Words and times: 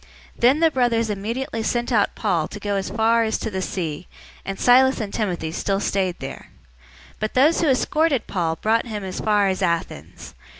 017:014 0.35 0.39
Then 0.41 0.59
the 0.61 0.71
brothers 0.71 1.09
immediately 1.11 1.61
sent 1.61 1.91
out 1.91 2.15
Paul 2.15 2.47
to 2.47 2.59
go 2.59 2.75
as 2.75 2.89
far 2.89 3.23
as 3.23 3.37
to 3.37 3.51
the 3.51 3.61
sea, 3.61 4.07
and 4.43 4.59
Silas 4.59 4.99
and 4.99 5.13
Timothy 5.13 5.51
still 5.51 5.79
stayed 5.79 6.17
there. 6.17 6.49
017:015 7.17 7.17
But 7.19 7.33
those 7.35 7.61
who 7.61 7.67
escorted 7.69 8.25
Paul 8.25 8.55
brought 8.55 8.87
him 8.87 9.03
as 9.03 9.19
far 9.19 9.47
as 9.47 9.61
Athens. 9.61 10.33